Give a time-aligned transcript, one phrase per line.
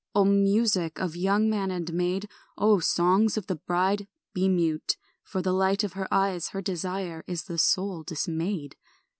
[0.15, 4.97] O music of young man and maid, O songs of the bride, be mute.
[5.21, 8.77] For the light of her eyes, her desire, Is the soul dismayed.